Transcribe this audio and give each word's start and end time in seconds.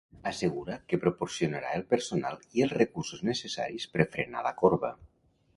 Assegura 0.29 0.77
que 0.93 0.97
proporcionarà 1.03 1.75
el 1.81 1.85
personal 1.93 2.41
i 2.61 2.65
els 2.69 2.75
recursos 2.79 3.23
necessaris 3.31 3.89
per 3.95 4.11
frenar 4.17 4.47
la 4.49 4.57
corba. 4.65 4.93